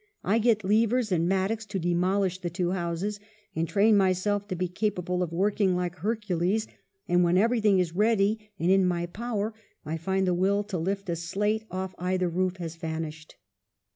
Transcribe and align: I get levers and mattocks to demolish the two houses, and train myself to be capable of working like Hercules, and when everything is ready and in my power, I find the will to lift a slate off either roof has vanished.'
I 0.23 0.39
get 0.39 0.63
levers 0.63 1.11
and 1.11 1.29
mattocks 1.29 1.63
to 1.67 1.77
demolish 1.77 2.39
the 2.39 2.49
two 2.49 2.71
houses, 2.71 3.19
and 3.55 3.67
train 3.69 3.95
myself 3.95 4.47
to 4.47 4.55
be 4.55 4.67
capable 4.67 5.21
of 5.21 5.31
working 5.31 5.75
like 5.75 5.97
Hercules, 5.97 6.65
and 7.07 7.23
when 7.23 7.37
everything 7.37 7.77
is 7.77 7.93
ready 7.95 8.49
and 8.57 8.71
in 8.71 8.83
my 8.83 9.05
power, 9.05 9.53
I 9.85 9.97
find 9.97 10.25
the 10.25 10.33
will 10.33 10.63
to 10.63 10.79
lift 10.79 11.07
a 11.07 11.15
slate 11.15 11.65
off 11.69 11.93
either 11.99 12.29
roof 12.29 12.57
has 12.57 12.77
vanished.' 12.77 13.35